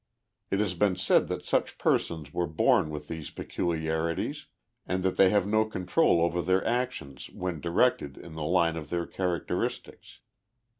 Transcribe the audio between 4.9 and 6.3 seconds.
that they have no control